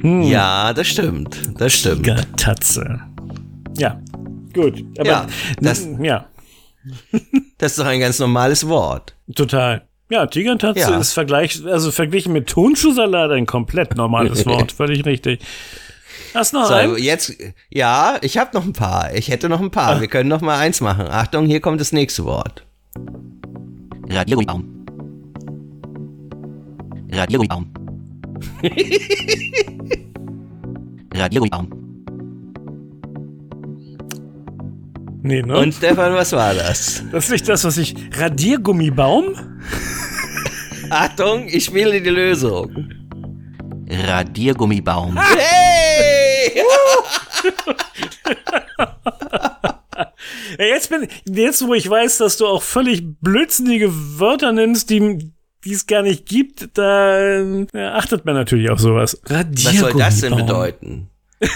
[0.03, 1.37] Ja, das stimmt.
[1.57, 2.03] Das stimmt.
[2.05, 2.99] Tigertatze.
[3.77, 3.99] Ja,
[4.53, 4.83] gut.
[4.99, 5.27] Aber, Ja,
[5.59, 6.25] das- ja,
[7.57, 9.15] Das ist doch ein ganz normales Wort.
[9.35, 9.87] total.
[10.09, 10.97] Ja, Tigertatze Ja.
[10.99, 14.71] ist vergleich, also verglichen mit Tonschuhsalat ein komplett normales Wort.
[14.71, 15.41] Völlig richtig.
[16.33, 17.33] Hast noch So, jetzt,
[17.69, 19.13] ja, ich habe noch ein paar.
[19.15, 19.69] Ich hätte noch ein Ah.
[19.69, 20.01] paar.
[20.01, 21.07] Wir können noch mal eins machen.
[21.07, 22.65] Achtung, hier kommt das nächste Wort.
[24.09, 24.85] Radiergummibaum.
[27.11, 27.67] Radiergummibaum.
[31.15, 31.69] Radiergummibaum.
[35.25, 35.57] Nee, ne?
[35.57, 37.03] Und Stefan, was war das?
[37.11, 37.95] das ist nicht das, was ich.
[38.15, 39.33] Radiergummibaum?
[40.91, 42.89] Achtung, ich spiele die Lösung.
[43.89, 45.19] Radiergummibaum.
[45.37, 46.61] Hey!
[50.59, 55.31] Ja, jetzt bin jetzt, wo ich weiß, dass du auch völlig blödsinnige Wörter nimmst, die
[55.63, 59.19] die es gar nicht gibt, da äh, achtet man natürlich auf sowas.
[59.27, 61.09] Was soll das denn bedeuten?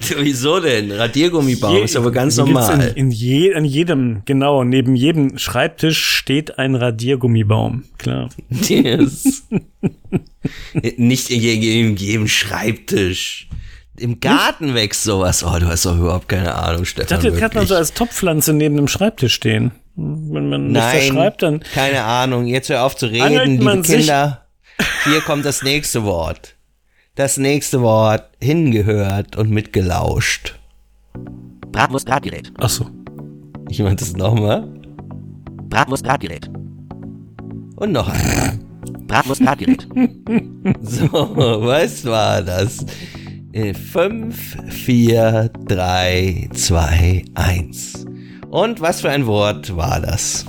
[0.18, 0.92] Wieso denn?
[0.92, 2.92] Radiergummibaum Je- ist aber ganz normal.
[2.94, 7.84] In, in, je, in jedem, genau, neben jedem Schreibtisch steht ein Radiergummibaum.
[7.98, 8.28] Klar.
[8.50, 9.44] Yes.
[10.96, 13.48] Nicht in jedem, in jedem Schreibtisch.
[13.98, 15.42] Im Garten wächst sowas.
[15.42, 17.08] Oh, du hast doch überhaupt keine Ahnung, Ich Stefan.
[17.16, 19.72] dachte, das kann man so als Topfpflanze neben dem Schreibtisch stehen.
[19.96, 21.60] Wenn man nicht Nein, verschreibt, dann.
[21.74, 22.46] keine Ahnung.
[22.46, 24.46] Jetzt hör auf zu reden, liebe Kinder.
[25.04, 26.54] Hier kommt das nächste Wort.
[27.18, 30.56] Das nächste Wort hingehört und mitgelauscht.
[31.72, 32.52] Bratwurst Bratgerät.
[32.58, 32.86] Ach so.
[33.68, 34.68] Ich mach das nochmal.
[35.68, 36.48] Bratwurst Bratgerät.
[37.74, 38.60] Und noch einmal.
[39.08, 39.88] Bratwurst Bratgerät.
[40.80, 42.86] So, was war das?
[43.50, 48.06] Äh, Fünf, vier, drei, zwei, eins.
[48.48, 50.46] Und was für ein Wort war das?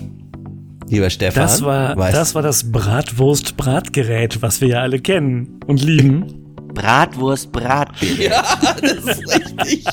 [0.88, 1.41] Lieber Stefan.
[1.41, 6.39] Das war, weißt das war das Bratwurst-Bratgerät, was wir ja alle kennen und lieben.
[6.80, 8.20] Bratwurst Bratgerät.
[8.32, 9.86] Ja, das ist richtig.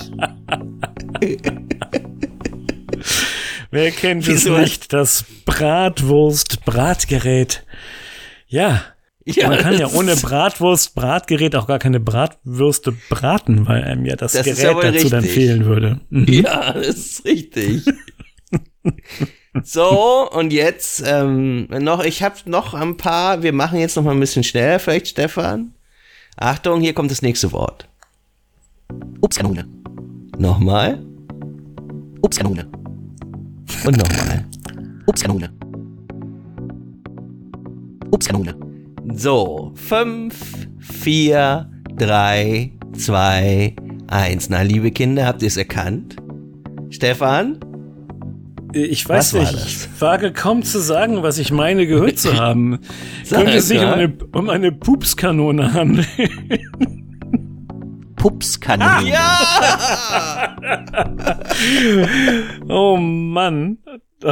[3.73, 4.55] Wer kennt Wieso?
[4.57, 4.93] es nicht?
[4.93, 7.65] Das Bratwurst-Bratgerät.
[8.47, 8.83] Ja.
[9.25, 14.15] Ja, Man kann ja ohne ist- Bratwurst-Bratgerät auch gar keine Bratwürste braten, weil einem ja
[14.15, 15.43] das, Das Gerät ja dazu dann richtig.
[15.43, 15.99] fehlen würde.
[16.11, 16.33] Mhm.
[16.33, 17.83] Ja, das ist richtig.
[19.65, 24.11] So, und jetzt ähm, noch, ich habe noch ein paar, wir machen jetzt noch mal
[24.13, 25.73] ein bisschen schneller, vielleicht Stefan.
[26.37, 27.89] Achtung, hier kommt das nächste Wort.
[29.23, 29.67] Upskanone.
[30.39, 31.03] Nochmal
[32.21, 32.67] Upskanone.
[33.85, 34.45] und nochmal.
[35.07, 35.51] Upskanone.
[38.11, 38.55] Upskanone.
[39.15, 43.75] So, fünf, vier, drei, zwei,
[44.09, 44.51] eins.
[44.51, 46.17] Na, liebe Kinder, habt ihr es erkannt?
[46.91, 47.59] Stefan?
[48.77, 49.67] Ich weiß Was nicht, das?
[49.67, 52.81] ich wage kaum zu sagen, was ich meine gehört zu haben.
[53.29, 56.07] Könnte es sich um eine, um eine Pupskanone handeln?
[58.17, 59.09] Pupskanone.
[59.09, 60.57] Ja!
[62.69, 63.79] Oh Mann.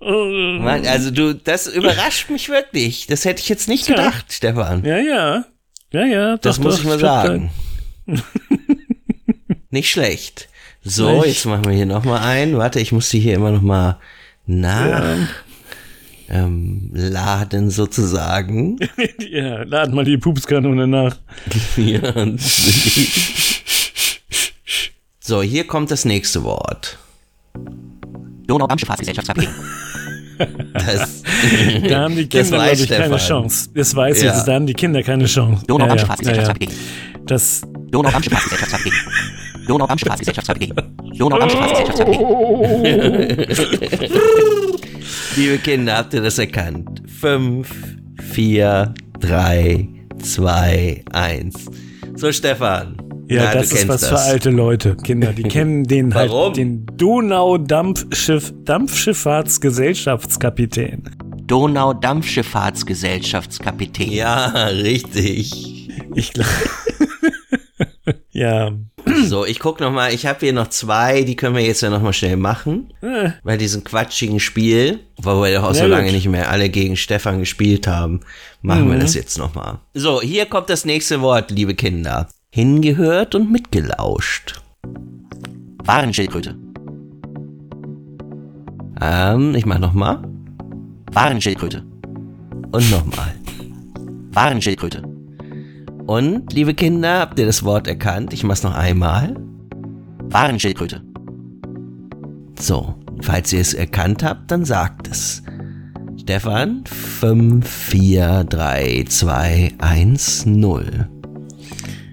[0.00, 3.06] Mann, also du, das überrascht mich wirklich.
[3.08, 3.96] Das hätte ich jetzt nicht Tja.
[3.96, 4.84] gedacht, Stefan.
[4.84, 5.44] Ja, ja.
[5.92, 6.36] Ja, ja.
[6.36, 7.50] Das doch, muss ich mal sagen.
[9.70, 10.48] Nicht schlecht.
[10.84, 11.26] So, Nicht.
[11.28, 12.58] jetzt machen wir hier nochmal ein.
[12.58, 13.96] Warte, ich muss die hier immer nochmal
[14.46, 15.16] nach
[16.28, 18.78] ähm, laden sozusagen.
[19.18, 21.16] Ja, lad mal die Pupskanone nach.
[21.76, 22.00] Ja.
[25.20, 26.98] so, hier kommt das nächste Wort.
[28.46, 29.48] Donau-Dampfschifffahrtsgesellschaft KG.
[30.74, 31.22] Das,
[31.88, 33.16] Da haben die Das Kinder, weiß glaube ich, keine.
[33.16, 33.70] Chance.
[33.74, 34.36] Das weiß Ja.
[34.38, 35.52] ich, da haben die Kinder keine Chance.
[35.52, 36.68] Ja, ja, Donau-Dampfschifffahrtsgesellschaft ja,
[39.68, 39.78] Ja.
[39.78, 39.88] Das,
[40.38, 40.72] Donau-Dampfschifffahrtsgesellschaft KG.
[41.18, 42.04] Donau-Dampfschifffahrtsgesellschaft KG.
[42.04, 42.04] Donau-Dampfschifffahrtsgesellschaft
[44.00, 44.08] KG.
[45.36, 47.02] liebe Kinder, habt ihr das erkannt?
[47.20, 47.68] Fünf,
[48.32, 49.86] vier, drei,
[50.22, 51.66] zwei, eins.
[52.16, 52.96] So, Stefan.
[53.28, 54.28] ja, du das ist was für das.
[54.28, 54.96] alte Leute.
[54.96, 56.44] Kinder, die kennen den Warum?
[56.46, 61.02] halt, den Donau-Dampfschiff, Dampfschifffahrtsgesellschaftskapitän.
[61.46, 64.10] Donau-Dampfschifffahrtsgesellschaftskapitän.
[64.12, 65.90] Ja, richtig.
[66.14, 66.48] Ich glaube.
[68.30, 68.70] ja.
[69.26, 70.12] So, ich guck noch mal.
[70.12, 72.92] Ich habe hier noch zwei, die können wir jetzt ja noch mal schnell machen.
[73.00, 76.14] Äh, Bei diesem quatschigen Spiel, wo wir doch auch so Ja, lange gut.
[76.14, 78.20] nicht mehr alle gegen Stefan gespielt haben,
[78.62, 78.92] machen Mhm.
[78.92, 79.80] wir das jetzt noch mal.
[79.94, 82.28] So, hier kommt das nächste Wort, liebe Kinder.
[82.50, 84.60] Hingehört und mitgelauscht.
[85.84, 86.56] Warenschildkröte.
[89.00, 90.22] Ähm, ich mach noch mal
[91.12, 91.84] Warenschildkröte.
[92.72, 93.34] und noch mal.
[94.32, 95.02] Warenschildkröte.
[96.06, 98.32] Und, liebe Kinder, habt ihr das Wort erkannt?
[98.32, 99.34] Ich mach's noch einmal.
[100.24, 101.02] Warenschildkröte.
[102.58, 105.42] So, falls ihr es erkannt habt, dann sagt es.
[106.20, 111.08] Stefan, 5, 4, 3, 2, 1, 0.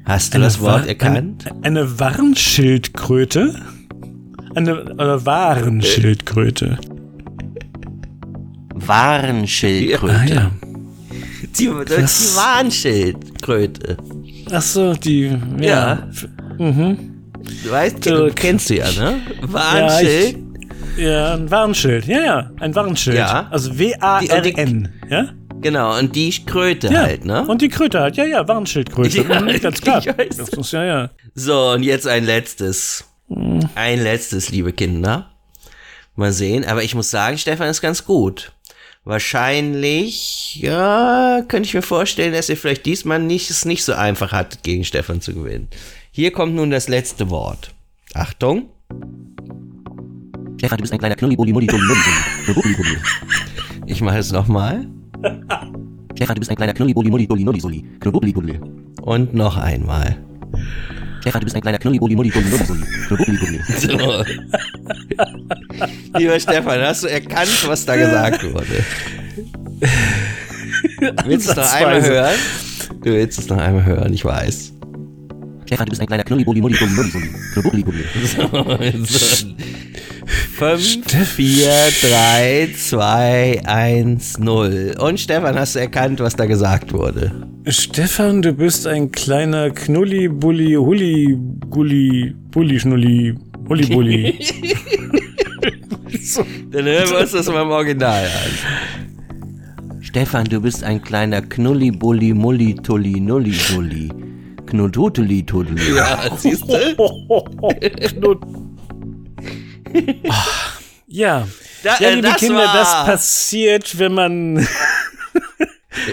[0.06, 1.46] Hast du das Wort Wa- erkannt?
[1.62, 3.56] Eine, eine Warnschildkröte?
[4.56, 6.78] Eine, oder Warenschildkröte.
[8.76, 10.16] Warenschildkröte.
[10.16, 10.52] Ah ja.
[11.58, 13.98] Die, das die Warnschildkröte.
[14.52, 15.68] Ach so, die, ja.
[15.68, 16.08] Ja.
[16.58, 17.32] Mhm.
[17.64, 19.20] Du weißt, Du- kennst du ja, ne?
[19.42, 20.38] Ja, Warnschild.
[20.98, 22.06] ich, ja, ein Warnschild.
[22.06, 23.18] Ja, ja, ein Warnschild.
[23.18, 23.48] Ja.
[23.50, 24.90] Also W-A-R-N.
[25.10, 25.30] Ja?
[25.62, 27.02] genau, und die Kröte ja.
[27.02, 27.46] halt, ne?
[27.48, 28.18] Und die Kröte halt.
[28.18, 29.22] Ja, ja, Warnschildkröte.
[29.24, 30.02] Ja, Mhm, ganz klar.
[30.02, 31.10] Das ist ja, ja.
[31.36, 33.06] So, und jetzt ein letztes.
[33.76, 35.32] Ein letztes, liebe Kinder.
[36.16, 36.66] Mal sehen.
[36.66, 38.52] Aber ich muss sagen, Stefan ist ganz gut.
[39.04, 44.32] Wahrscheinlich, ja, könnte ich mir vorstellen, dass ihr vielleicht diesmal nicht, es nicht so einfach
[44.32, 45.70] hattet, gegen Stefan zu gewinnen.
[46.12, 47.74] Hier kommt nun das letzte Wort.
[48.14, 48.70] Achtung.
[50.58, 52.98] Stefan, du bist ein kleiner Knulli, Bulli, Mulli, Bulli, Mulli, Bulli, Bulli.
[53.88, 54.86] Ich mache es nochmal.
[56.16, 57.84] Stefan, du bist ein kleiner Knulli, Bulli, Mulli, Bulli, Nulli, Sulli.
[58.00, 58.60] Knulli, Bulli.
[59.02, 60.24] Und noch einmal.
[61.22, 62.84] Stefan, du bist ein kleiner Knulli, Bulli, Mulli, Bulli, Nulli, Sulli.
[63.08, 63.60] Knulli, Bulli.
[63.78, 64.24] So.
[66.18, 68.84] Lieber Stefan, hast du erkannt, was da gesagt wurde?
[71.26, 72.36] Willst du es noch einmal hören?
[73.04, 74.74] Du willst es noch einmal hören, ich weiß.
[75.66, 77.30] Stefan, du bist ein kleiner Knulli, Bulli, Mulli, Bulli, Nulli, Sulli.
[77.54, 78.04] Knulli, Bulli.
[78.26, 79.56] So.
[80.58, 81.70] 5, 4,
[82.02, 84.96] 3, 2, 1, 0.
[85.00, 87.32] Und Stefan, hast du erkannt, was da gesagt wurde?
[87.68, 91.38] Stefan, du bist ein kleiner Knulli, Bulli, Hulli,
[91.70, 93.36] Gulli, Bulli, Schnulli,
[93.70, 94.40] Hulli, Bulli.
[96.72, 100.02] Dann hören wir uns das mal im Original an.
[100.02, 104.10] Stefan, du bist ein kleiner Knulli, Bulli, Mulli, Tulli, Nulli, Sulli.
[104.66, 105.96] Knudduteli, Tudeli.
[105.96, 106.78] Ja, siehst du?
[108.08, 108.40] Knut.
[111.14, 111.46] Ja.
[111.84, 114.66] Da- ja, äh, liebe das Kinder, war- das passiert, wenn man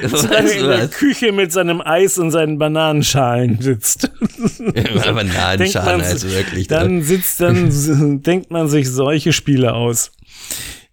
[0.03, 0.91] Weißt in der was?
[0.91, 4.11] Küche mit seinem Eis und seinen Bananenschalen sitzt.
[5.85, 6.67] Man- also wirklich.
[6.69, 10.11] Dann sitzt, dann denkt man sich solche Spiele aus.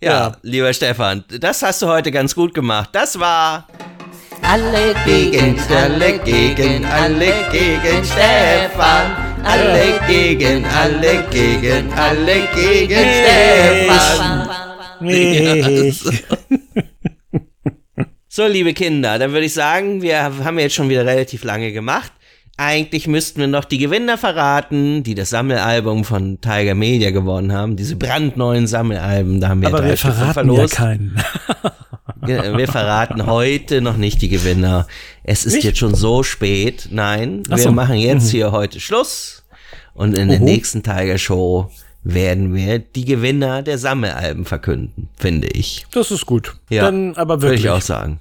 [0.01, 0.37] ja, ja.
[0.43, 2.89] lieber Stefan, das hast du heute ganz gut gemacht.
[2.93, 3.67] Das war
[4.43, 9.11] Alle gegen, alle gegen, alle gegen Stefan.
[9.43, 14.47] Alle gegen, alle gegen, alle gegen Stefan.
[15.01, 15.93] Nee.
[18.35, 22.11] So, liebe Kinder, dann würde ich sagen, wir haben jetzt schon wieder relativ lange gemacht.
[22.57, 27.77] Eigentlich müssten wir noch die Gewinner verraten, die das Sammelalbum von Tiger Media gewonnen haben.
[27.77, 31.15] Diese brandneuen Sammelalben, da haben wir Aber drei wir Stück verraten ja keinen.
[32.27, 34.85] Wir verraten heute noch nicht die Gewinner.
[35.23, 35.63] Es ist Nicht?
[35.63, 36.89] jetzt schon so spät.
[36.91, 37.71] Nein, Ach wir so.
[37.71, 39.45] machen jetzt hier heute Schluss.
[39.93, 40.45] Und in der Oho.
[40.45, 41.71] nächsten Tiger Show
[42.03, 45.85] werden wir die Gewinner der Sammelalben verkünden, finde ich.
[45.91, 46.55] Das ist gut.
[46.69, 47.65] Ja, Dann aber Würde wirklich.
[47.65, 48.19] ich auch sagen.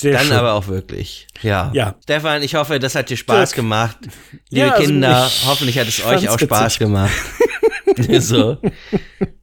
[0.00, 0.36] Sehr Dann schön.
[0.36, 1.26] aber auch wirklich.
[1.42, 1.70] Ja.
[1.74, 1.94] Ja.
[2.02, 3.56] Stefan, ich hoffe, das hat dir Spaß Dirk.
[3.56, 3.96] gemacht.
[4.50, 6.48] Liebe Ja, also Kinder, ich hoffentlich hat es euch auch witzig.
[6.48, 7.12] Spaß gemacht.
[8.20, 8.56] so.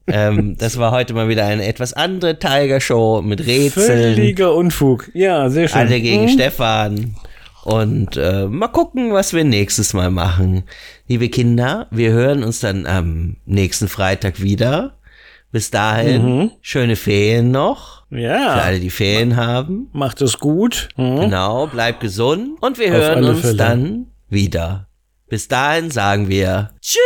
[0.07, 4.15] ähm, das war heute mal wieder eine etwas andere Tiger Show mit Rätseln.
[4.15, 5.09] Völliger Unfug.
[5.13, 5.77] Ja, sehr schön.
[5.77, 6.29] Alle gegen Mhm.
[6.29, 7.15] Stefan.
[7.63, 10.63] Und äh, mal gucken, was wir nächstes Mal machen.
[11.07, 14.93] Liebe Kinder, wir hören uns dann am nächsten Freitag wieder.
[15.57, 18.05] Bis dahin, schöne Ferien noch.
[18.09, 18.19] Für Mhm.
[18.21, 19.89] Ja, alle, die Ferien haben.
[19.91, 20.89] macht es gut.
[20.97, 21.21] Mhm.
[21.21, 22.61] Genau, bleibt gesund.
[22.61, 23.55] Und wir Auf hören uns Fälle.
[23.55, 24.87] dann wieder.
[25.27, 27.01] Bis dahin sagen wir Tschüss.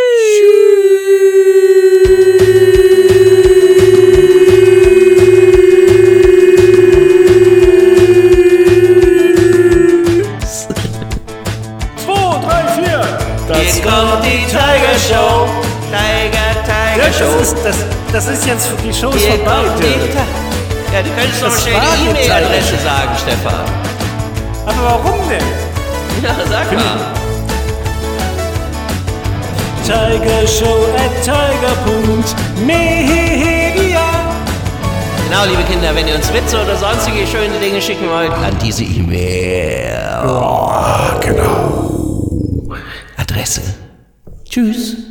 [2.12, 3.41] Zwei,
[17.22, 17.38] Show.
[17.40, 17.76] das, ist, das,
[18.12, 19.64] das ist jetzt die Show Hier vorbei.
[20.94, 23.66] Ja, du könntest doch mal schnell die E-Mail-Adresse sagen, Stefan.
[24.66, 25.44] Aber warum denn?
[26.22, 27.14] Ja, sag mal.
[29.86, 32.32] Tiger Show at tiger.media.
[35.28, 38.84] Genau, liebe Kinder, wenn ihr uns Witze oder sonstige schöne Dinge schicken wollt, an diese
[38.84, 39.98] E-Mail.
[41.22, 42.76] genau.
[43.18, 43.62] Adresse.
[44.44, 45.11] Tschüss.